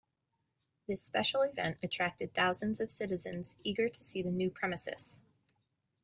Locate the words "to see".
3.87-4.23